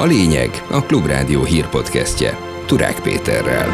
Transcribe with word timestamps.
A 0.00 0.04
lényeg 0.04 0.50
a 0.70 0.82
Klubrádió 0.82 1.42
hírpodcastje 1.42 2.36
Turák 2.66 3.00
Péterrel. 3.02 3.66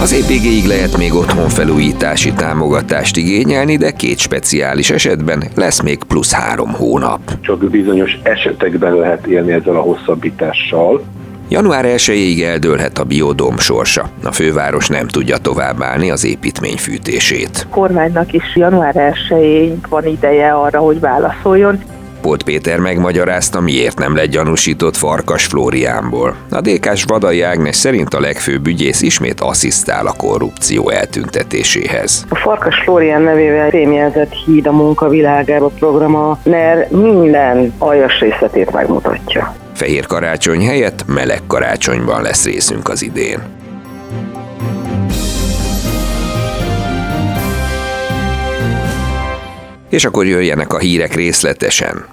Az 0.00 0.12
épvégéig 0.12 0.64
lehet 0.64 0.96
még 0.96 1.14
otthon 1.14 1.48
felújítási 1.48 2.32
támogatást 2.32 3.16
igényelni, 3.16 3.76
de 3.76 3.90
két 3.90 4.18
speciális 4.18 4.90
esetben 4.90 5.44
lesz 5.54 5.80
még 5.80 6.04
plusz 6.04 6.32
három 6.32 6.72
hónap. 6.72 7.20
Csak 7.40 7.70
bizonyos 7.70 8.18
esetekben 8.22 8.94
lehet 8.94 9.26
élni 9.26 9.52
ezzel 9.52 9.76
a 9.76 9.80
hosszabbítással. 9.80 11.02
Január 11.48 11.84
1-ig 11.88 12.42
eldőlhet 12.42 12.98
a 12.98 13.04
biodóm 13.04 13.58
sorsa. 13.58 14.10
A 14.24 14.32
főváros 14.32 14.88
nem 14.88 15.06
tudja 15.08 15.38
továbbállni 15.38 16.10
az 16.10 16.24
építmény 16.24 16.76
fűtését. 16.76 17.66
A 17.70 17.74
kormánynak 17.74 18.32
is 18.32 18.56
január 18.56 18.94
1-ig 19.28 19.76
van 19.88 20.06
ideje 20.06 20.52
arra, 20.52 20.78
hogy 20.78 21.00
válaszoljon. 21.00 21.82
Pót 22.20 22.42
Péter 22.42 22.78
megmagyarázta, 22.78 23.60
miért 23.60 23.98
nem 23.98 24.16
lett 24.16 24.30
gyanúsított 24.30 24.96
Farkas 24.96 25.44
Flóriánból. 25.44 26.36
A 26.50 26.60
DK-s 26.60 27.04
Vadai 27.04 27.42
Ágnes 27.42 27.76
szerint 27.76 28.14
a 28.14 28.20
legfőbb 28.20 28.66
ügyész 28.66 29.02
ismét 29.02 29.40
asszisztál 29.40 30.06
a 30.06 30.14
korrupció 30.16 30.88
eltüntetéséhez. 30.88 32.24
A 32.28 32.36
Farkas 32.36 32.80
Flórián 32.84 33.22
nevével 33.22 33.70
rémjelzett 33.70 34.32
Híd 34.32 34.66
a 34.66 34.72
munka 34.72 35.08
világába 35.08 35.68
programa 35.68 36.38
NER 36.42 36.88
minden 36.90 37.74
aljas 37.78 38.20
részletét 38.20 38.72
megmutatja. 38.72 39.54
Fehér 39.74 40.06
karácsony 40.06 40.66
helyett 40.66 41.04
meleg 41.06 41.40
karácsonyban 41.46 42.22
lesz 42.22 42.44
részünk 42.44 42.88
az 42.88 43.02
idén. 43.02 43.58
És 49.90 50.04
akkor 50.04 50.26
jöjjenek 50.26 50.72
a 50.72 50.78
hírek 50.78 51.14
részletesen. 51.14 52.06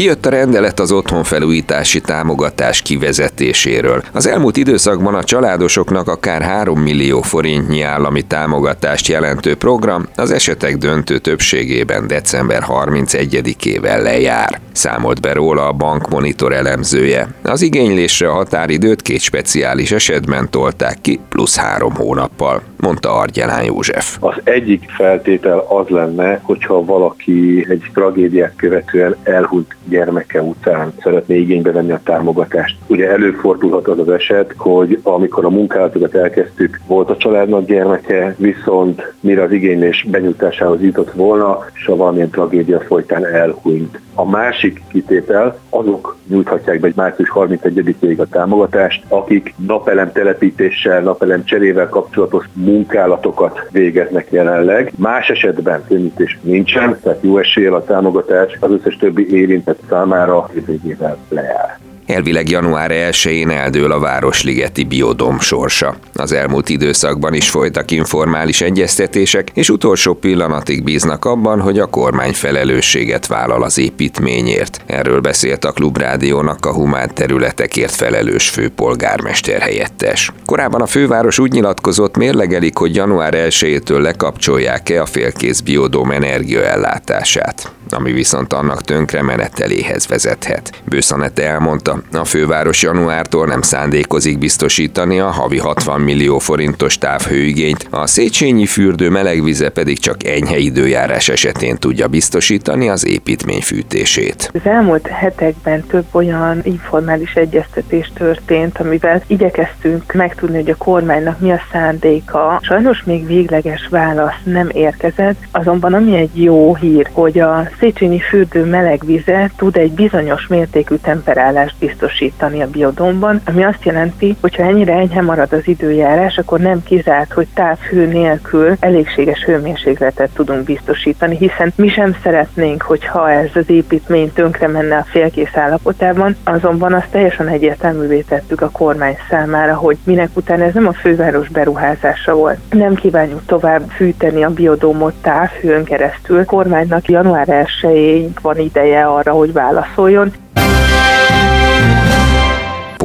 Kijött 0.00 0.26
a 0.26 0.30
rendelet 0.30 0.80
az 0.80 0.92
otthonfelújítási 0.92 2.00
támogatás 2.00 2.82
kivezetéséről. 2.82 4.02
Az 4.12 4.26
elmúlt 4.26 4.56
időszakban 4.56 5.14
a 5.14 5.24
családosoknak 5.24 6.08
akár 6.08 6.42
3 6.42 6.80
millió 6.80 7.20
forintnyi 7.22 7.82
állami 7.82 8.22
támogatást 8.22 9.06
jelentő 9.06 9.54
program 9.54 10.06
az 10.16 10.30
esetek 10.30 10.76
döntő 10.76 11.18
többségében 11.18 12.06
december 12.06 12.62
31-ével 12.68 14.02
lejár. 14.02 14.60
Számolt 14.72 15.20
be 15.20 15.32
róla 15.32 15.66
a 15.66 15.72
bankmonitor 15.72 16.52
elemzője. 16.52 17.28
Az 17.42 17.62
igénylésre 17.62 18.28
a 18.28 18.34
határidőt 18.34 19.02
két 19.02 19.20
speciális 19.20 19.92
esetben 19.92 20.50
tolták 20.50 20.98
ki, 21.00 21.20
plusz 21.28 21.56
három 21.56 21.94
hónappal, 21.94 22.62
mondta 22.76 23.14
Argyelán 23.14 23.64
József. 23.64 24.16
Az 24.20 24.40
egyik 24.44 24.90
feltétel 24.96 25.58
az 25.68 25.88
lenne, 25.88 26.40
hogyha 26.42 26.84
valaki 26.84 27.66
egy 27.68 27.82
tragédiát 27.94 28.52
követően 28.56 29.16
elhunyt 29.22 29.76
gyermeke 29.90 30.42
után 30.42 30.92
szeretné 31.02 31.36
igénybe 31.36 31.72
venni 31.72 31.92
a 31.92 32.00
támogatást. 32.04 32.76
Ugye 32.86 33.10
előfordulhat 33.10 33.88
az 33.88 33.98
az 33.98 34.08
eset, 34.08 34.54
hogy 34.56 35.00
amikor 35.02 35.44
a 35.44 35.50
munkálatokat 35.50 36.14
elkezdtük, 36.14 36.80
volt 36.86 37.10
a 37.10 37.16
családnak 37.16 37.66
gyermeke, 37.66 38.34
viszont 38.38 39.12
mire 39.20 39.42
az 39.42 39.52
igénylés 39.52 40.06
benyújtásához 40.10 40.80
jutott 40.80 41.12
volna, 41.12 41.58
és 41.74 41.86
a 41.86 41.96
valamilyen 41.96 42.30
tragédia 42.30 42.80
folytán 42.80 43.26
elhunyt. 43.26 44.00
A 44.14 44.30
másik 44.30 44.82
kitétel, 44.88 45.58
azok 45.70 46.16
nyújthatják 46.26 46.80
be 46.80 46.90
március 46.94 47.30
31-ig 47.34 48.18
a 48.18 48.26
támogatást, 48.26 49.04
akik 49.08 49.54
napelem 49.66 50.12
telepítéssel, 50.12 51.00
napelem 51.00 51.44
cserével 51.44 51.88
kapcsolatos 51.88 52.44
munkálatokat 52.52 53.68
végeznek 53.70 54.26
jelenleg. 54.30 54.92
Más 54.96 55.28
esetben 55.28 55.84
könnyítés 55.88 56.38
nincsen, 56.42 56.98
tehát 57.02 57.22
jó 57.22 57.38
eséllyel 57.38 57.74
a 57.74 57.84
támogatás 57.84 58.56
az 58.60 58.70
összes 58.70 58.96
többi 58.96 59.34
érintett 59.34 59.79
számára 59.88 60.50
végével 60.66 61.18
lejár. 61.28 61.78
Elvileg 62.10 62.48
január 62.48 62.90
1-én 62.92 63.50
eldől 63.50 63.92
a 63.92 63.98
Városligeti 63.98 64.84
biodom 64.84 65.40
sorsa. 65.40 65.96
Az 66.14 66.32
elmúlt 66.32 66.68
időszakban 66.68 67.34
is 67.34 67.50
folytak 67.50 67.90
informális 67.90 68.60
egyeztetések, 68.60 69.50
és 69.54 69.70
utolsó 69.70 70.14
pillanatig 70.14 70.84
bíznak 70.84 71.24
abban, 71.24 71.60
hogy 71.60 71.78
a 71.78 71.86
kormány 71.86 72.32
felelősséget 72.32 73.26
vállal 73.26 73.62
az 73.62 73.78
építményért. 73.78 74.80
Erről 74.86 75.20
beszélt 75.20 75.64
a 75.64 75.72
Klubrádiónak 75.72 76.66
a 76.66 76.72
humán 76.72 77.14
területekért 77.14 77.94
felelős 77.94 78.48
főpolgármester 78.48 79.60
helyettes. 79.60 80.32
Korábban 80.46 80.80
a 80.80 80.86
főváros 80.86 81.38
úgy 81.38 81.52
nyilatkozott, 81.52 82.16
mérlegelik, 82.16 82.76
hogy 82.76 82.94
január 82.94 83.34
1-től 83.36 84.00
lekapcsolják-e 84.00 85.02
a 85.02 85.06
félkész 85.06 85.60
biodóm 85.60 86.10
energiaellátását 86.10 87.72
ami 87.92 88.12
viszont 88.12 88.52
annak 88.52 88.82
tönkre 88.82 89.22
meneteléhez 89.22 90.06
vezethet. 90.06 90.70
Bőszanete 90.84 91.46
elmondta, 91.46 92.02
a 92.12 92.24
főváros 92.24 92.82
januártól 92.82 93.46
nem 93.46 93.62
szándékozik 93.62 94.38
biztosítani 94.38 95.20
a 95.20 95.30
havi 95.30 95.58
60 95.58 96.00
millió 96.00 96.38
forintos 96.38 96.98
távhőigényt, 96.98 97.86
a 97.90 98.06
Széchenyi 98.06 98.66
fürdő 98.66 99.10
melegvize 99.10 99.68
pedig 99.68 99.98
csak 99.98 100.24
enyhe 100.24 100.56
időjárás 100.58 101.28
esetén 101.28 101.76
tudja 101.76 102.08
biztosítani 102.08 102.88
az 102.88 103.06
építmény 103.06 103.60
fűtését. 103.60 104.50
Az 104.54 104.70
elmúlt 104.70 105.06
hetekben 105.06 105.84
több 105.86 106.04
olyan 106.10 106.60
informális 106.62 107.34
egyeztetés 107.34 108.12
történt, 108.14 108.78
amivel 108.78 109.22
igyekeztünk 109.26 110.12
megtudni, 110.12 110.56
hogy 110.56 110.70
a 110.70 110.76
kormánynak 110.76 111.40
mi 111.40 111.52
a 111.52 111.60
szándéka. 111.72 112.60
Sajnos 112.62 113.02
még 113.04 113.26
végleges 113.26 113.88
válasz 113.90 114.40
nem 114.44 114.68
érkezett, 114.72 115.36
azonban 115.50 115.94
ami 115.94 116.16
egy 116.16 116.42
jó 116.42 116.74
hír, 116.74 117.08
hogy 117.12 117.38
a 117.38 117.70
Széchenyi 117.80 118.18
fürdő 118.18 118.64
meleg 118.64 119.04
vize 119.04 119.50
tud 119.56 119.76
egy 119.76 119.92
bizonyos 119.92 120.46
mértékű 120.46 120.94
temperálást 120.94 121.74
biztosítani 121.78 122.62
a 122.62 122.70
biodomban, 122.70 123.40
ami 123.44 123.64
azt 123.64 123.84
jelenti, 123.84 124.36
hogy 124.40 124.56
ha 124.56 124.62
ennyire 124.62 124.92
enyhe 124.92 125.20
marad 125.22 125.52
az 125.52 125.68
időjárás, 125.68 126.38
akkor 126.38 126.60
nem 126.60 126.82
kizárt, 126.82 127.32
hogy 127.32 127.46
távhő 127.54 128.06
nélkül 128.06 128.76
elégséges 128.80 129.44
hőmérsékletet 129.44 130.30
tudunk 130.34 130.64
biztosítani, 130.64 131.36
hiszen 131.36 131.72
mi 131.76 131.88
sem 131.88 132.16
szeretnénk, 132.22 132.82
hogyha 132.82 133.30
ez 133.30 133.50
az 133.54 133.70
építmény 133.70 134.32
tönkre 134.32 134.68
menne 134.68 134.96
a 134.96 135.06
félkész 135.08 135.56
állapotában, 135.56 136.36
azonban 136.44 136.92
azt 136.92 137.10
teljesen 137.10 137.48
egyértelművé 137.48 138.20
tettük 138.20 138.60
a 138.60 138.70
kormány 138.70 139.16
számára, 139.30 139.74
hogy 139.74 139.96
minek 140.04 140.30
után 140.34 140.60
ez 140.60 140.74
nem 140.74 140.86
a 140.86 140.92
főváros 140.92 141.48
beruházása 141.48 142.34
volt. 142.34 142.58
Nem 142.70 142.94
kívánjuk 142.94 143.46
tovább 143.46 143.88
fűteni 143.90 144.42
a 144.42 144.50
biodómot 144.50 145.14
távhőn 145.14 145.84
keresztül. 145.84 146.38
A 146.38 146.44
kormánynak 146.44 147.08
január 147.08 147.48
1 147.82 148.32
van 148.42 148.58
ideje 148.58 149.04
arra, 149.06 149.32
hogy 149.32 149.52
válaszoljon. 149.52 150.32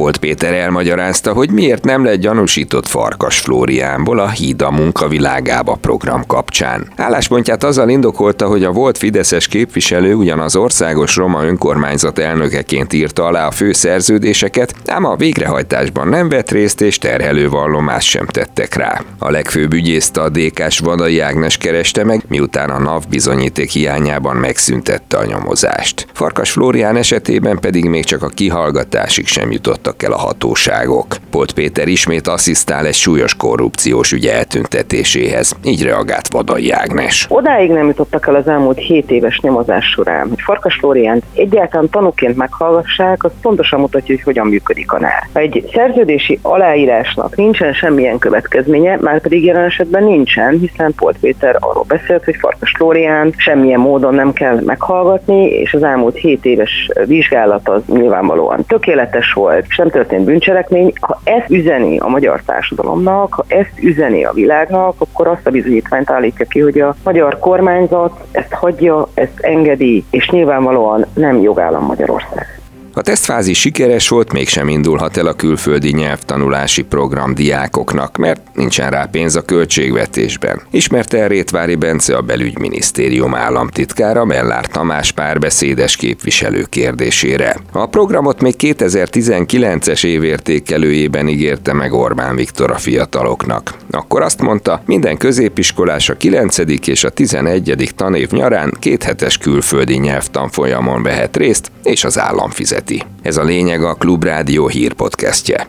Polt 0.06 0.18
Péter 0.18 0.54
elmagyarázta, 0.54 1.32
hogy 1.32 1.50
miért 1.50 1.84
nem 1.84 2.04
lett 2.04 2.20
gyanúsított 2.20 2.86
Farkas 2.86 3.38
Flóriánból 3.38 4.18
a 4.18 4.28
Híd 4.28 4.62
a 4.62 4.70
munkavilágába 4.70 5.74
program 5.74 6.26
kapcsán. 6.26 6.88
Álláspontját 6.96 7.64
azzal 7.64 7.88
indokolta, 7.88 8.46
hogy 8.46 8.64
a 8.64 8.72
volt 8.72 8.98
Fideszes 8.98 9.46
képviselő 9.46 10.14
ugyanaz 10.14 10.56
országos 10.56 11.16
roma 11.16 11.44
önkormányzat 11.44 12.18
elnökeként 12.18 12.92
írta 12.92 13.24
alá 13.24 13.46
a 13.46 13.50
fő 13.50 13.72
szerződéseket, 13.72 14.74
ám 14.86 15.04
a 15.04 15.16
végrehajtásban 15.16 16.08
nem 16.08 16.28
vett 16.28 16.50
részt 16.50 16.80
és 16.80 16.98
terhelő 16.98 17.48
vallomást 17.48 18.08
sem 18.08 18.26
tettek 18.26 18.74
rá. 18.74 19.02
A 19.18 19.30
legfőbb 19.30 19.72
ügyészt 19.72 20.16
a 20.16 20.28
DK-s 20.28 20.78
Vadai 20.78 21.20
Ágnes 21.20 21.56
kereste 21.56 22.04
meg, 22.04 22.22
miután 22.28 22.70
a 22.70 22.78
NAV 22.78 23.02
bizonyíték 23.08 23.70
hiányában 23.70 24.36
megszüntette 24.36 25.16
a 25.16 25.24
nyomozást. 25.24 26.06
Farkas 26.12 26.50
Flórián 26.50 26.96
esetében 26.96 27.58
pedig 27.58 27.84
még 27.84 28.04
csak 28.04 28.22
a 28.22 28.28
kihallgatásig 28.28 29.26
sem 29.26 29.52
jutott 29.52 29.94
jutottak 29.96 30.02
el 30.02 30.12
a 30.12 30.26
hatóságok. 30.26 31.06
Polt 31.30 31.52
Péter 31.52 31.88
ismét 31.88 32.26
asszisztál 32.26 32.86
egy 32.86 32.94
súlyos 32.94 33.34
korrupciós 33.34 34.12
ügy 34.12 34.26
eltüntetéséhez, 34.26 35.52
így 35.64 35.82
reagált 35.82 36.28
Vadai 36.32 36.70
Ágnes. 36.70 37.26
Odáig 37.28 37.70
nem 37.70 37.86
jutottak 37.86 38.26
el 38.26 38.34
az 38.34 38.48
elmúlt 38.48 38.78
7 38.78 39.10
éves 39.10 39.40
nyomozás 39.40 39.84
során, 39.84 40.28
hogy 40.28 40.40
Farkas 40.40 40.74
Flóriánt 40.74 41.24
egyáltalán 41.34 41.88
tanúként 41.90 42.36
meghallgassák, 42.36 43.24
az 43.24 43.30
pontosan 43.42 43.80
mutatja, 43.80 44.14
hogy 44.14 44.24
hogyan 44.24 44.46
működik 44.46 44.92
a 44.92 44.98
NÁR. 44.98 45.28
Ha 45.32 45.40
egy 45.40 45.70
szerződési 45.72 46.38
aláírásnak 46.42 47.36
nincsen 47.36 47.72
semmilyen 47.72 48.18
következménye, 48.18 48.98
már 49.00 49.20
pedig 49.20 49.44
jelen 49.44 49.64
esetben 49.64 50.04
nincsen, 50.04 50.58
hiszen 50.58 50.92
Polt 50.96 51.18
Péter 51.18 51.56
arról 51.60 51.84
beszélt, 51.88 52.24
hogy 52.24 52.36
Farkas 52.36 52.72
Flóriánt 52.76 53.34
semmilyen 53.36 53.80
módon 53.80 54.14
nem 54.14 54.32
kell 54.32 54.60
meghallgatni, 54.64 55.46
és 55.46 55.74
az 55.74 55.82
elmúlt 55.82 56.16
7 56.16 56.44
éves 56.44 56.90
vizsgálat 57.06 57.68
az 57.68 57.82
nyilvánvalóan 57.86 58.64
tökéletes 58.66 59.32
volt, 59.32 59.64
sem 59.68 59.85
történt 59.90 60.24
bűncselekmény. 60.24 60.92
Ha 61.00 61.20
ezt 61.24 61.50
üzeni 61.50 61.98
a 61.98 62.08
magyar 62.08 62.42
társadalomnak, 62.46 63.34
ha 63.34 63.44
ezt 63.48 63.72
üzeni 63.82 64.24
a 64.24 64.32
világnak, 64.32 64.94
akkor 64.98 65.26
azt 65.26 65.46
a 65.46 65.50
bizonyítványt 65.50 66.10
állítja 66.10 66.46
ki, 66.46 66.60
hogy 66.60 66.80
a 66.80 66.94
magyar 67.04 67.38
kormányzat 67.38 68.20
ezt 68.30 68.52
hagyja, 68.52 69.08
ezt 69.14 69.40
engedi, 69.40 70.04
és 70.10 70.30
nyilvánvalóan 70.30 71.06
nem 71.14 71.40
jogállam 71.40 71.84
Magyarország. 71.84 72.60
A 72.98 73.02
tesztfázis 73.02 73.58
sikeres 73.58 74.08
volt, 74.08 74.32
mégsem 74.32 74.68
indulhat 74.68 75.16
el 75.16 75.26
a 75.26 75.32
külföldi 75.32 75.92
nyelvtanulási 75.92 76.82
program 76.82 77.34
diákoknak, 77.34 78.16
mert 78.16 78.40
nincsen 78.54 78.90
rá 78.90 79.04
pénz 79.04 79.36
a 79.36 79.42
költségvetésben. 79.42 80.60
Ismerte 80.70 81.18
el 81.18 81.28
Rétvári 81.28 81.74
Bence 81.74 82.16
a 82.16 82.20
belügyminisztérium 82.20 83.34
államtitkára 83.34 84.24
Mellár 84.24 84.66
Tamás 84.66 85.12
párbeszédes 85.12 85.96
képviselő 85.96 86.64
kérdésére. 86.68 87.56
A 87.72 87.86
programot 87.86 88.40
még 88.40 88.54
2019-es 88.58 90.04
évértékelőjében 90.04 91.28
ígérte 91.28 91.72
meg 91.72 91.92
Orbán 91.92 92.36
Viktor 92.36 92.70
a 92.70 92.78
fiataloknak. 92.78 93.74
Akkor 93.90 94.22
azt 94.22 94.40
mondta, 94.42 94.82
minden 94.86 95.16
középiskolás 95.16 96.08
a 96.08 96.16
9. 96.16 96.58
és 96.86 97.04
a 97.04 97.10
11. 97.10 97.92
tanév 97.96 98.30
nyarán 98.30 98.76
kéthetes 98.78 99.38
külföldi 99.38 99.96
nyelvtanfolyamon 99.96 101.02
vehet 101.02 101.36
részt, 101.36 101.70
és 101.82 102.04
az 102.04 102.18
állam 102.18 102.50
fizeti. 102.86 103.02
Ez 103.22 103.36
a 103.36 103.42
lényeg 103.42 103.82
a 103.82 103.94
Klubrádió 103.94 104.68
hírpodcastje. 104.68 105.66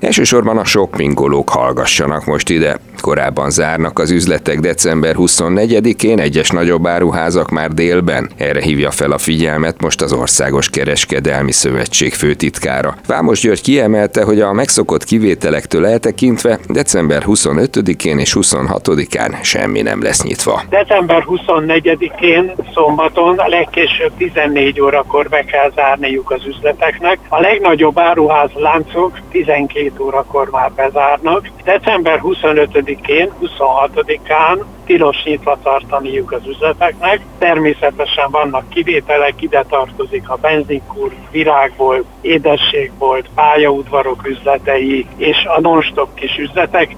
Elsősorban 0.00 0.58
a 0.58 0.64
shoppingolók 0.64 1.48
hallgassanak 1.48 2.24
most 2.24 2.48
ide. 2.48 2.78
Korábban 3.00 3.50
zárnak 3.50 3.98
az 3.98 4.10
üzletek 4.10 4.60
december 4.60 5.14
24-én, 5.18 6.20
egyes 6.20 6.50
nagyobb 6.50 6.86
áruházak 6.86 7.50
már 7.50 7.70
délben. 7.70 8.30
Erre 8.36 8.60
hívja 8.60 8.90
fel 8.90 9.12
a 9.12 9.18
figyelmet 9.18 9.80
most 9.80 10.02
az 10.02 10.12
Országos 10.12 10.70
Kereskedelmi 10.70 11.52
Szövetség 11.52 12.14
főtitkára. 12.14 12.94
Vámos 13.06 13.40
György 13.40 13.62
kiemelte, 13.62 14.22
hogy 14.22 14.40
a 14.40 14.52
megszokott 14.52 15.04
kivételektől 15.04 15.86
eltekintve 15.86 16.58
december 16.68 17.22
25-én 17.26 18.18
és 18.18 18.36
26-án 18.40 19.42
semmi 19.42 19.82
nem 19.82 20.02
lesz 20.02 20.22
nyitva. 20.22 20.62
December 20.68 21.24
24-én 21.28 22.52
szombaton 22.74 23.38
a 23.38 23.48
legkésőbb 23.48 24.12
14 24.16 24.80
órakor 24.80 25.28
be 25.28 25.44
kell 25.44 25.70
zárniuk 25.74 26.30
az 26.30 26.46
üzleteknek. 26.46 27.18
A 27.28 27.40
legnagyobb 27.40 27.98
áruház 27.98 28.50
láncok 28.54 29.18
12 29.30 29.90
órakor 29.98 30.50
már 30.50 30.72
bezárnak. 30.72 31.50
December 31.64 32.18
25 32.18 32.76
25-én, 32.86 33.32
26-án 33.40 34.64
tilos 34.84 35.22
nyitva 35.24 35.58
tartaniuk 35.62 36.32
az 36.32 36.46
üzleteknek. 36.46 37.20
Természetesen 37.38 38.30
vannak 38.30 38.68
kivételek, 38.68 39.42
ide 39.42 39.64
tartozik 39.68 40.28
a 40.28 40.36
benzinkur, 40.36 41.12
virágbolt, 41.30 42.06
édességbolt, 42.20 43.28
pályaudvarok 43.34 44.28
üzletei 44.28 45.06
és 45.16 45.44
a 45.44 45.60
non-stop 45.60 46.14
kis 46.14 46.38
üzletek. 46.38 46.96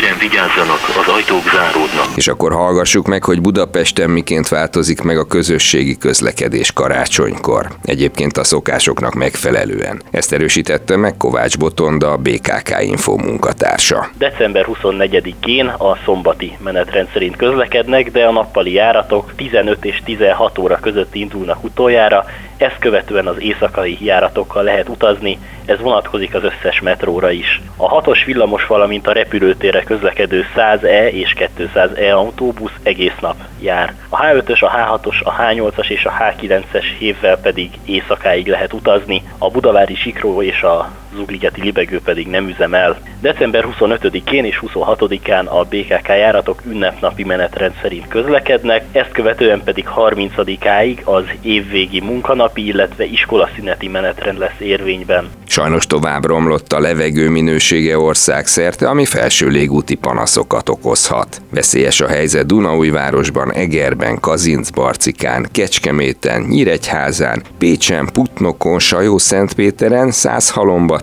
Kérem 0.00 0.18
vigyázzanak, 0.18 0.80
az 1.00 1.08
ajtók 1.08 1.42
záródnak. 1.42 2.16
És 2.16 2.28
akkor 2.28 2.52
hallgassuk 2.52 3.06
meg, 3.06 3.24
hogy 3.24 3.40
Budapesten 3.40 4.10
miként 4.10 4.48
változik 4.48 5.02
meg 5.02 5.18
a 5.18 5.24
közösségi 5.24 5.96
közlekedés 5.98 6.72
karácsonykor. 6.72 7.66
Egyébként 7.84 8.36
a 8.36 8.44
szokásoknak 8.44 9.14
megfelelően. 9.14 10.02
Ezt 10.10 10.32
erősítette 10.32 10.96
meg 10.96 11.16
Kovács 11.16 11.58
Botonda, 11.58 12.10
a 12.10 12.16
BKK 12.16 12.80
Info 12.80 13.16
munkatársa. 13.16 14.08
December 14.18 14.66
24-én 14.68 15.66
a 15.66 15.98
szombati 16.04 16.56
menetrend 16.62 17.08
szerint 17.12 17.36
közlekednek, 17.36 18.10
de 18.10 18.24
a 18.24 18.32
nappali 18.32 18.72
járatok 18.72 19.32
15 19.36 19.84
és 19.84 20.02
16 20.04 20.58
óra 20.58 20.78
között 20.80 21.14
indulnak 21.14 21.64
utoljára, 21.64 22.24
ezt 22.56 22.78
követően 22.78 23.26
az 23.26 23.36
éjszakai 23.38 23.98
járatokkal 24.00 24.62
lehet 24.62 24.88
utazni, 24.88 25.38
ez 25.64 25.80
vonatkozik 25.80 26.34
az 26.34 26.42
összes 26.44 26.80
metróra 26.80 27.30
is. 27.30 27.60
A 27.76 27.88
hatos 27.88 28.24
villamos, 28.24 28.66
valamint 28.66 29.06
a 29.06 29.12
repülőtérre 29.12 29.82
közlekedő 29.84 30.44
100E 30.56 31.12
és 31.12 31.34
200E 31.58 32.12
autóbusz 32.14 32.72
egész 32.82 33.18
nap 33.20 33.36
jár. 33.60 33.94
A 34.08 34.16
H5-ös, 34.16 34.60
a 34.60 34.70
H6-os, 34.70 35.22
a 35.22 35.32
H8-as 35.32 35.88
és 35.88 36.04
a 36.04 36.12
H9-es 36.20 36.84
hévvel 36.98 37.38
pedig 37.38 37.70
éjszakáig 37.84 38.46
lehet 38.46 38.72
utazni, 38.72 39.22
a 39.38 39.50
Budavári 39.50 39.94
Sikró 39.94 40.42
és 40.42 40.62
a 40.62 40.90
Zugligeti 41.16 41.62
Libegő 41.62 42.00
pedig 42.00 42.26
nem 42.26 42.48
üzemel. 42.48 42.98
December 43.20 43.66
25-én 43.80 44.44
és 44.44 44.62
26-án 44.66 45.44
a 45.44 45.64
BKK 45.64 46.08
járatok 46.08 46.62
ünnepnapi 46.66 47.24
menetrend 47.24 47.74
szerint 47.82 48.08
közlekednek, 48.08 48.84
ezt 48.92 49.10
követően 49.12 49.62
pedig 49.64 49.84
30-áig 49.96 51.04
az 51.04 51.24
évvégi 51.42 52.00
munkanapi, 52.00 52.66
illetve 52.66 53.04
iskolaszüneti 53.04 53.88
menetrend 53.88 54.38
lesz 54.38 54.60
érvényben. 54.60 55.28
Sajnos 55.46 55.86
tovább 55.86 56.24
romlott 56.24 56.72
a 56.72 56.80
levegő 56.80 57.30
minősége 57.30 57.98
országszerte, 57.98 58.88
ami 58.88 59.04
felső 59.04 59.48
légúti 59.48 59.94
panaszokat 59.94 60.68
okozhat. 60.68 61.42
Veszélyes 61.50 62.00
a 62.00 62.08
helyzet 62.08 62.46
Dunaújvárosban, 62.46 63.52
Egerben, 63.52 64.20
Kazincbarcikán, 64.20 65.46
Kecskeméten, 65.52 66.42
Nyíregyházán, 66.42 67.42
Pécsen, 67.58 68.08
Putnokon, 68.12 68.78
Sajó-Szentpéteren, 68.78 70.10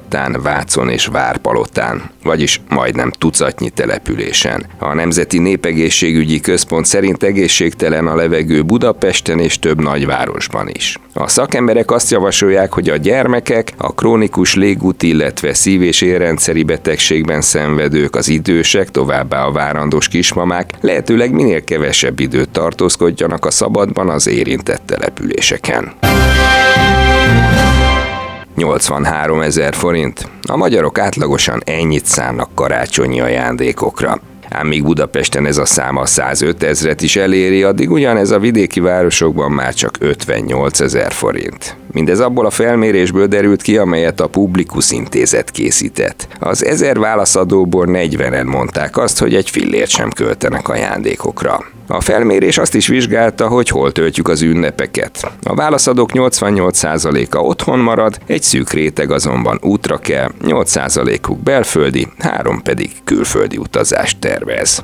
Százhalombattán, 0.09 0.42
Vácon 0.42 0.89
és 0.89 1.06
Várpalotán, 1.06 2.09
vagyis 2.24 2.62
majdnem 2.69 3.12
tucatnyi 3.12 3.69
településen. 3.69 4.65
A 4.80 4.94
Nemzeti 4.94 5.39
Népegészségügyi 5.39 6.39
Központ 6.39 6.86
szerint 6.86 7.24
egészségtelen 7.24 8.07
a 8.07 8.15
levegő 8.15 8.62
Budapesten 8.63 9.39
és 9.39 9.59
több 9.59 9.81
nagyvárosban 9.81 10.68
is. 10.68 11.00
A 11.13 11.27
szakemberek 11.27 11.92
azt 11.92 12.12
javasolják, 12.12 12.74
hogy 12.74 12.89
a 12.89 12.98
gyermekek, 12.98 13.74
a 13.77 13.94
krónikus 13.94 14.56
légút, 14.56 15.03
illetve 15.03 15.53
szív- 15.53 15.83
és 15.83 16.01
érrendszeri 16.01 16.63
betegségben 16.63 17.42
szenvedők, 17.42 18.15
az 18.15 18.27
idősek, 18.27 18.89
továbbá 18.89 19.45
a 19.45 19.51
várandós 19.51 20.07
kismamák 20.07 20.74
lehetőleg 20.81 21.31
minél 21.31 21.63
kevesebb 21.63 22.19
időt 22.19 22.50
tartózkodjanak 22.50 23.45
a 23.45 23.51
szabadban 23.51 24.09
az 24.09 24.27
érintett 24.27 24.81
településeken. 24.86 25.94
83 28.62 29.42
ezer 29.42 29.74
forint. 29.74 30.30
A 30.48 30.58
magyarok 30.58 31.00
átlagosan 31.00 31.62
ennyit 31.66 32.06
szánnak 32.06 32.50
karácsonyi 32.56 33.22
ajándékokra. 33.22 34.22
Ám 34.50 34.68
míg 34.68 34.84
Budapesten 34.84 35.46
ez 35.46 35.58
a 35.58 35.66
száma 35.66 36.06
105 36.06 36.63
ezret 36.63 37.02
is 37.02 37.16
eléri, 37.16 37.63
addig 37.63 37.92
ugyanez 37.92 38.31
a 38.31 38.40
vidéki 38.40 38.80
városokban 38.80 39.52
már 39.52 39.74
csak 39.74 39.96
58 40.00 40.80
ezer 40.80 41.12
forint. 41.12 41.75
Mindez 41.92 42.19
abból 42.19 42.46
a 42.46 42.50
felmérésből 42.50 43.28
derült 43.28 43.62
ki, 43.62 43.78
amelyet 43.78 44.19
a 44.19 44.28
Publikus 44.28 44.92
Intézet 44.92 45.52
készített. 45.52 46.28
Az 46.40 46.66
ezer 46.66 47.00
válaszadóból 47.00 47.86
40-en 47.90 48.46
mondták 48.46 48.98
azt, 48.98 49.19
hogy 49.19 49.36
egy 49.36 49.50
fillért 49.50 49.90
sem 49.90 50.10
költenek 50.10 50.69
ajándékokra. 50.69 51.60
A 51.91 52.01
felmérés 52.01 52.57
azt 52.57 52.75
is 52.75 52.88
vizsgálta, 52.88 53.47
hogy 53.47 53.69
hol 53.69 53.91
töltjük 53.91 54.27
az 54.27 54.41
ünnepeket. 54.41 55.31
A 55.43 55.55
válaszadók 55.55 56.09
88%-a 56.13 57.38
otthon 57.38 57.79
marad, 57.79 58.17
egy 58.25 58.41
szűk 58.43 58.69
réteg 58.69 59.11
azonban 59.11 59.59
útra 59.61 59.97
kell, 59.97 60.31
8%-uk 60.41 61.39
belföldi, 61.39 62.07
3 62.19 62.61
pedig 62.61 62.91
külföldi 63.03 63.57
utazást 63.57 64.19
tervez. 64.19 64.83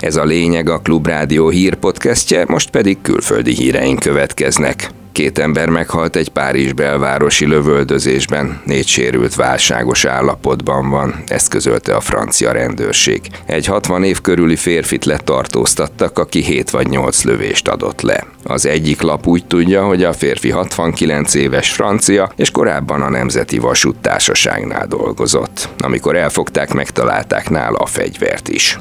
Ez 0.00 0.16
a 0.16 0.24
lényeg 0.24 0.68
a 0.68 0.78
Klubrádió 0.78 1.48
hírpodcastje, 1.48 2.44
most 2.48 2.70
pedig 2.70 2.98
külföldi 3.02 3.54
híreink 3.54 3.98
következnek. 3.98 4.90
Két 5.20 5.38
ember 5.38 5.68
meghalt 5.68 6.16
egy 6.16 6.28
Párizs 6.28 6.72
belvárosi 6.72 7.46
lövöldözésben, 7.46 8.60
négy 8.64 8.86
sérült 8.86 9.34
válságos 9.34 10.04
állapotban 10.04 10.90
van, 10.90 11.22
ezt 11.26 11.48
közölte 11.48 11.94
a 11.94 12.00
francia 12.00 12.52
rendőrség. 12.52 13.20
Egy 13.46 13.66
60 13.66 14.04
év 14.04 14.20
körüli 14.20 14.56
férfit 14.56 15.04
letartóztattak, 15.04 16.18
aki 16.18 16.42
7 16.42 16.70
vagy 16.70 16.88
8 16.88 17.24
lövést 17.24 17.68
adott 17.68 18.00
le. 18.00 18.26
Az 18.44 18.66
egyik 18.66 19.00
lap 19.00 19.26
úgy 19.26 19.46
tudja, 19.46 19.84
hogy 19.84 20.04
a 20.04 20.12
férfi 20.12 20.50
69 20.50 21.34
éves 21.34 21.72
francia, 21.72 22.32
és 22.36 22.50
korábban 22.50 23.02
a 23.02 23.10
Nemzeti 23.10 23.58
Vasúttársaságnál 23.58 24.86
dolgozott. 24.86 25.68
Amikor 25.78 26.16
elfogták, 26.16 26.72
megtalálták 26.72 27.50
nála 27.50 27.78
a 27.78 27.86
fegyvert 27.86 28.48
is. 28.48 28.78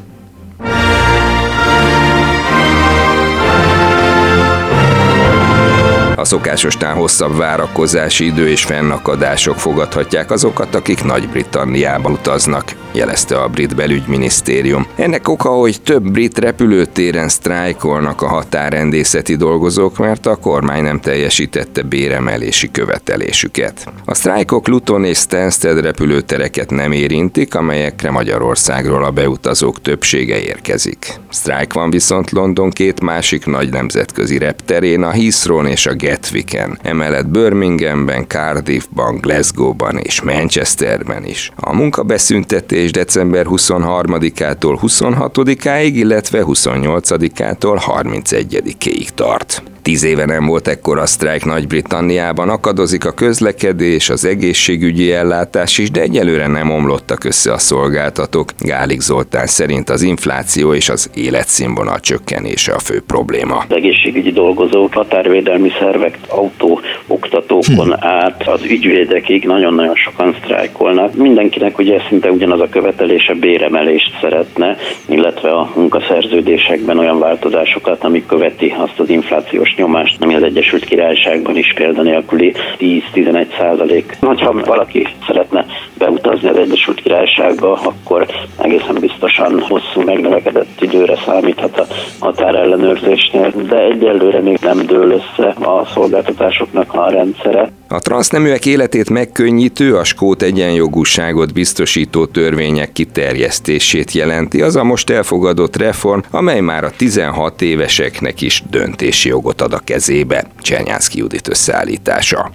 A 6.19 6.25
szokásostán 6.25 6.95
hosszabb 6.95 7.37
várakozási 7.37 8.25
idő 8.25 8.49
és 8.49 8.63
fennakadások 8.63 9.59
fogadhatják 9.59 10.31
azokat, 10.31 10.75
akik 10.75 11.03
Nagy-Britanniába 11.03 12.09
utaznak, 12.09 12.73
jelezte 12.91 13.41
a 13.41 13.47
brit 13.47 13.75
belügyminisztérium. 13.75 14.87
Ennek 14.95 15.27
oka, 15.27 15.49
hogy 15.49 15.81
több 15.81 16.11
brit 16.11 16.37
repülőtéren 16.37 17.29
sztrájkolnak 17.29 18.21
a 18.21 18.27
határrendészeti 18.27 19.35
dolgozók, 19.35 19.97
mert 19.97 20.25
a 20.25 20.35
kormány 20.35 20.83
nem 20.83 20.99
teljesítette 20.99 21.81
béremelési 21.81 22.71
követelésüket. 22.71 23.91
A 24.05 24.13
sztrájkok 24.13 24.67
Luton 24.67 25.03
és 25.03 25.17
Stansted 25.17 25.81
repülőtereket 25.81 26.69
nem 26.69 26.91
érintik, 26.91 27.55
amelyekre 27.55 28.11
Magyarországról 28.11 29.03
a 29.03 29.11
beutazók 29.11 29.81
többsége 29.81 30.41
érkezik. 30.41 31.19
Sztrájk 31.29 31.73
van 31.73 31.89
viszont 31.89 32.31
London 32.31 32.69
két 32.69 33.01
másik 33.01 33.45
nagy 33.45 33.69
nemzetközi 33.69 34.37
repterén, 34.37 35.03
a 35.03 35.11
Heathrow 35.11 35.65
és 35.65 35.85
a 35.85 35.95
Gatwicken, 35.95 36.79
emellett 36.81 37.27
Birminghamben, 37.27 38.27
Cardiffban, 38.27 39.17
Glasgowban 39.17 39.97
és 39.97 40.21
Manchesterben 40.21 41.25
is. 41.25 41.51
A 41.55 41.75
munkabeszüntetés 41.75 42.78
december 42.87 43.45
23-ától 43.49 44.79
26-áig, 44.81 45.95
illetve 45.95 46.43
28-ától 46.45 47.81
31-ig 47.85 49.07
tart. 49.15 49.63
Tíz 49.89 50.03
éve 50.03 50.25
nem 50.25 50.45
volt 50.45 50.67
ekkora 50.67 51.05
sztrájk 51.05 51.45
Nagy-Britanniában, 51.45 52.49
akadozik 52.49 53.05
a 53.05 53.11
közlekedés, 53.11 54.09
az 54.09 54.25
egészségügyi 54.25 55.11
ellátás 55.11 55.77
is, 55.77 55.91
de 55.91 56.01
egyelőre 56.01 56.47
nem 56.47 56.71
omlottak 56.71 57.23
össze 57.23 57.53
a 57.53 57.57
szolgáltatók. 57.57 58.49
Gálik 58.59 58.99
Zoltán 58.99 59.45
szerint 59.45 59.89
az 59.89 60.01
infláció 60.01 60.73
és 60.73 60.89
az 60.89 61.09
életszínvonal 61.15 61.99
csökkenése 61.99 62.73
a 62.73 62.79
fő 62.79 63.01
probléma. 63.07 63.55
Az 63.55 63.75
egészségügyi 63.75 64.31
dolgozók, 64.31 64.93
határvédelmi 64.93 65.71
szervek, 65.79 66.17
autó, 66.27 66.79
oktatókon 67.07 67.87
hm. 67.87 68.07
át 68.07 68.47
az 68.47 68.63
ügyvédekig 68.63 69.45
nagyon-nagyon 69.45 69.95
sokan 69.95 70.35
sztrájkolnak. 70.41 71.15
Mindenkinek 71.15 71.77
ugye 71.77 71.99
szinte 72.09 72.31
ugyanaz 72.31 72.59
a 72.59 72.69
követelése 72.69 73.33
béremelést 73.33 74.17
szeretne, 74.21 74.75
illetve 75.05 75.49
a 75.49 75.71
munkaszerződésekben 75.75 76.97
olyan 76.97 77.19
változásokat, 77.19 78.03
ami 78.03 78.25
követi 78.25 78.73
azt 78.77 78.99
az 78.99 79.09
inflációs 79.09 79.77
nyomást, 79.79 80.23
ami 80.23 80.35
az 80.35 80.43
Egyesült 80.43 80.85
Királyságban 80.85 81.57
is 81.57 81.73
példanélküli 81.73 82.53
10-11 82.79 83.57
százalék. 83.57 84.17
Ha 84.19 84.53
valaki 84.65 85.07
szeretne 85.27 85.65
beutazni 85.97 86.49
az 86.49 86.57
Egyesült 86.57 87.01
Királyságba, 87.01 87.79
akkor 87.83 88.25
egészen 88.57 88.97
biztosan 88.99 89.61
hosszú 89.61 90.01
megnövekedett 90.05 90.81
időre 90.81 91.17
számíthat 91.25 91.79
a 91.79 91.85
határellenőrzésnél, 92.19 93.53
de 93.67 93.77
egyelőre 93.77 94.41
még 94.41 94.57
nem 94.61 94.85
dől 94.85 95.11
össze 95.11 95.47
a 95.47 95.85
szolgáltatásoknak 95.93 96.93
a 96.93 97.09
rendszere. 97.09 97.71
A 97.91 97.99
transzneműek 97.99 98.65
életét 98.65 99.09
megkönnyítő, 99.09 99.95
a 99.95 100.03
skót 100.03 100.41
egyenjogúságot 100.41 101.53
biztosító 101.53 102.25
törvények 102.25 102.91
kiterjesztését 102.91 104.11
jelenti 104.11 104.61
az 104.61 104.75
a 104.75 104.83
most 104.83 105.09
elfogadott 105.09 105.75
reform, 105.75 106.19
amely 106.31 106.59
már 106.59 106.83
a 106.83 106.91
16 106.97 107.61
éveseknek 107.61 108.41
is 108.41 108.63
döntési 108.69 109.29
jogot 109.29 109.61
ad 109.61 109.68
a 109.73 109.79
kezébe. 109.79 110.43
Csernyánszki 110.61 111.17
Judit 111.17 111.47
összeállítása. 111.47 112.51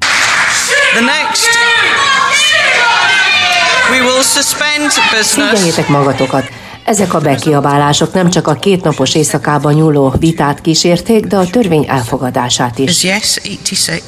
The 0.94 1.00
next 1.00 1.48
We 3.90 4.00
will 4.00 4.22
suspend 4.22 4.90
business. 5.10 5.50
Figyeljétek 5.50 5.88
magatokat! 5.88 6.44
Ezek 6.84 7.14
a 7.14 7.20
bekiabálások 7.20 8.12
nem 8.12 8.30
csak 8.30 8.46
a 8.46 8.54
kétnapos 8.54 9.14
éjszakában 9.14 9.72
nyúló 9.72 10.14
vitát 10.18 10.60
kísérték, 10.60 11.24
de 11.24 11.36
a 11.36 11.46
törvény 11.46 11.86
elfogadását 11.88 12.78
is. 12.78 13.02
Yes, 13.02 13.40
86, 13.42 14.02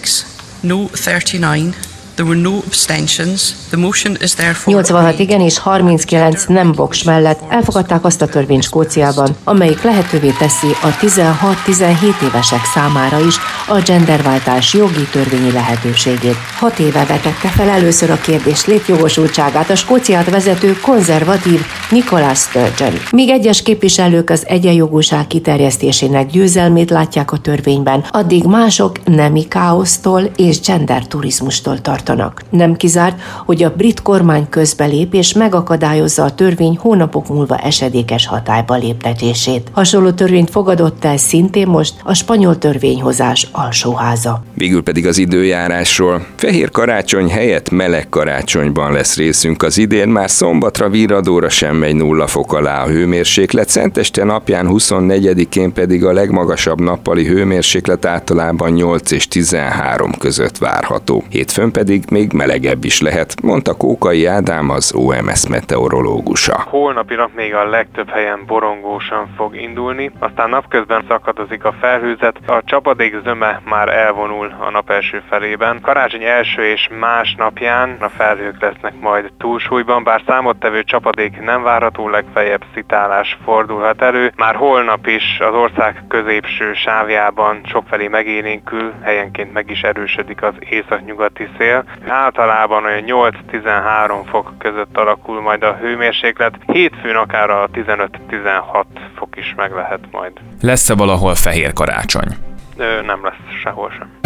no 0.61 0.77
39. 1.05 1.96
There 2.17 2.29
were 2.29 2.41
no 2.41 2.63
abstentions. 2.67 3.55
The 3.69 3.77
motion 3.77 4.17
is 4.21 4.35
therefore 4.35 4.77
86 4.77 5.19
igen 5.19 5.41
és 5.41 5.59
39 5.59 6.45
nem 6.45 6.73
voks 6.73 7.03
mellett 7.03 7.41
elfogadták 7.49 8.05
azt 8.05 8.23
a 8.23 8.27
törvényt 8.27 8.63
Skóciában, 8.63 9.37
amelyik 9.45 9.83
lehetővé 9.83 10.31
teszi 10.39 10.67
a 10.83 10.87
16-17 10.87 12.23
évesek 12.29 12.65
számára 12.75 13.21
is 13.27 13.37
a 13.69 13.81
genderváltás 13.87 14.75
jogi 14.75 15.09
törvényi 15.13 15.53
lehetőségét. 15.53 16.37
Hat 16.59 16.79
éve 16.79 17.05
vetette 17.05 17.49
fel 17.49 17.69
először 17.69 18.11
a 18.11 18.21
kérdés 18.21 18.67
létjogosultságát 18.67 19.71
a 19.71 19.77
Skóciát 19.77 20.31
vezető 20.31 20.77
konzervatív 20.81 21.61
Nicholas 21.91 22.39
Sturgeon. 22.39 22.93
Míg 23.11 23.29
egyes 23.29 23.63
képviselők 23.63 24.31
az 24.31 24.47
egyenjogúság 24.47 25.27
kiterjesztésének 25.27 26.31
győzelmét 26.31 26.91
látják 26.91 27.33
a 27.33 27.39
törvényben, 27.39 28.05
addig 28.11 28.45
mások 28.45 29.05
nemi 29.05 29.49
káosztól 29.49 30.31
és 30.37 30.61
gender 30.61 31.07
turizmustól 31.07 31.81
tart 31.81 32.06
tartanak. 32.07 32.43
Nem 32.51 32.75
kizárt, 32.75 33.21
hogy 33.45 33.63
a 33.63 33.71
brit 33.77 34.03
kormány 34.03 34.49
közbelép 34.49 35.15
és 35.15 35.33
megakadályozza 35.33 36.25
a 36.25 36.35
törvény 36.35 36.79
hónapok 36.81 37.29
múlva 37.29 37.57
esedékes 37.57 38.27
hatályba 38.27 38.75
léptetését. 38.75 39.71
Hasonló 39.73 40.11
törvényt 40.11 40.51
fogadott 40.51 41.05
el 41.05 41.17
szintén 41.17 41.67
most 41.67 41.95
a 42.03 42.15
spanyol 42.15 42.59
törvényhozás 42.59 43.49
alsóháza. 43.53 44.43
Végül 44.55 44.83
pedig 44.83 45.07
az 45.07 45.19
időjárásról. 45.19 46.27
Fehér 46.37 46.71
karácsony 46.71 47.29
helyett 47.29 47.71
meleg 47.71 48.09
karácsonyban 48.09 48.93
lesz 48.93 49.17
részünk 49.17 49.63
az 49.63 49.79
idén, 49.79 50.09
már 50.09 50.31
szombatra 50.31 50.89
virradóra 50.89 51.49
sem 51.49 51.77
megy 51.77 51.95
nulla 51.95 52.27
fok 52.27 52.53
alá 52.53 52.85
a 52.85 52.89
hőmérséklet, 52.89 53.69
Szenteste 53.69 54.25
napján 54.25 54.69
24-én 54.71 55.73
pedig 55.73 56.05
a 56.05 56.13
legmagasabb 56.13 56.81
nappali 56.81 57.27
hőmérséklet 57.27 58.05
általában 58.05 58.71
8 58.71 59.11
és 59.11 59.29
13 59.29 60.13
között 60.19 60.59
várható. 60.59 61.25
Hétfőn 61.29 61.71
pedig 61.71 61.96
pedig 61.97 62.11
még 62.11 62.33
melegebb 62.33 62.85
is 62.85 63.01
lehet, 63.01 63.43
mondta 63.43 63.75
Kókai 63.75 64.27
Ádám 64.27 64.71
az 64.71 64.95
OMS 64.95 65.49
meteorológusa. 65.49 66.65
Holnapi 66.69 67.15
nap 67.15 67.31
még 67.35 67.55
a 67.55 67.69
legtöbb 67.69 68.09
helyen 68.09 68.43
borongósan 68.47 69.29
fog 69.37 69.57
indulni, 69.57 70.11
aztán 70.19 70.49
napközben 70.49 71.05
szakadozik 71.09 71.65
a 71.65 71.75
felhőzet, 71.81 72.37
a 72.47 72.63
csapadék 72.65 73.15
zöme 73.25 73.61
már 73.65 73.89
elvonul 73.89 74.55
a 74.67 74.71
nap 74.71 74.91
első 74.91 75.23
felében. 75.29 75.81
Karácsony 75.81 76.23
első 76.23 76.63
és 76.63 76.89
más 76.99 77.35
napján 77.39 77.97
a 78.01 78.09
felhők 78.09 78.61
lesznek 78.61 79.01
majd 79.01 79.33
túlsúlyban, 79.39 80.05
bár 80.05 80.23
számottevő 80.27 80.83
csapadék 80.83 81.41
nem 81.41 81.63
várható, 81.63 82.09
legfeljebb 82.09 82.65
szitálás 82.75 83.39
fordulhat 83.45 84.03
elő. 84.03 84.33
Már 84.37 84.55
holnap 84.55 85.07
is 85.07 85.39
az 85.41 85.55
ország 85.55 86.05
középső 86.09 86.73
sávjában 86.75 87.61
sokfelé 87.65 88.09
megélénkül, 88.09 88.93
helyenként 89.03 89.53
meg 89.53 89.71
is 89.71 89.81
erősödik 89.83 90.43
az 90.43 90.55
északnyugati 90.59 91.49
szél. 91.59 91.85
Általában 92.07 92.85
olyan 92.85 93.05
8-13 93.53 94.27
fok 94.31 94.53
között 94.59 94.97
alakul 94.97 95.41
majd 95.41 95.63
a 95.63 95.77
hőmérséklet, 95.81 96.55
hétfőn 96.67 97.17
akár 97.17 97.51
a 97.51 97.69
15-16 97.73 98.85
fok 99.17 99.37
is 99.37 99.55
meg 99.57 99.73
lehet 99.73 100.01
majd. 100.11 100.33
Lesz-e 100.61 100.95
valahol 100.95 101.35
fehér 101.35 101.73
karácsony? 101.73 102.29
Ö, 102.77 103.03
nem 103.03 103.25
lesz 103.25 103.61
sehol 103.63 103.91
sem. 103.99 104.26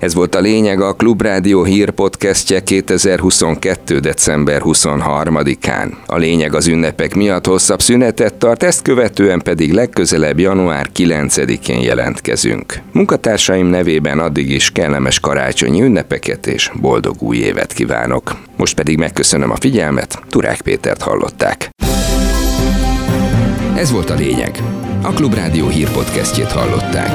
Ez 0.00 0.14
volt 0.14 0.34
a 0.34 0.40
lényeg 0.40 0.80
a 0.80 0.92
Klubrádió 0.92 1.64
hírpodcastje 1.64 2.60
2022. 2.62 3.98
december 3.98 4.60
23-án. 4.64 5.92
A 6.06 6.16
lényeg 6.16 6.54
az 6.54 6.66
ünnepek 6.66 7.14
miatt 7.14 7.46
hosszabb 7.46 7.80
szünetet 7.80 8.34
tart, 8.34 8.62
ezt 8.62 8.82
követően 8.82 9.40
pedig 9.42 9.72
legközelebb 9.72 10.38
január 10.38 10.90
9-én 10.96 11.80
jelentkezünk. 11.80 12.80
Munkatársaim 12.92 13.66
nevében 13.66 14.18
addig 14.18 14.50
is 14.50 14.70
kellemes 14.70 15.20
karácsonyi 15.20 15.82
ünnepeket 15.82 16.46
és 16.46 16.70
boldog 16.80 17.22
új 17.22 17.36
évet 17.36 17.72
kívánok. 17.72 18.36
Most 18.56 18.74
pedig 18.74 18.98
megköszönöm 18.98 19.50
a 19.50 19.56
figyelmet, 19.56 20.22
Turák 20.28 20.60
Pétert 20.60 21.02
hallották. 21.02 21.68
Ez 23.76 23.90
volt 23.90 24.10
a 24.10 24.14
lényeg. 24.14 24.62
A 25.02 25.12
Klubrádió 25.12 25.68
hírpodcastjét 25.68 26.52
hallották. 26.52 27.10